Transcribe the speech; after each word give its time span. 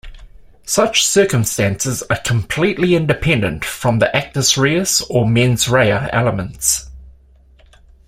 Such 0.65 1.05
circumstances 1.05 2.01
are 2.09 2.17
completely 2.17 2.95
independent 2.95 3.63
from 3.63 3.99
the 3.99 4.09
"actus 4.17 4.57
reus" 4.57 5.01
or 5.11 5.29
"mens 5.29 5.69
rea" 5.69 5.91
elements. 6.11 6.89